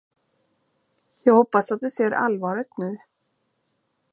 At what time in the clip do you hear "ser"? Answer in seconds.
1.89-2.11